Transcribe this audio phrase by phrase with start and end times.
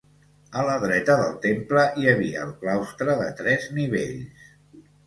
[0.61, 4.55] A la dreta del temple hi havia el claustre, de tres nivells.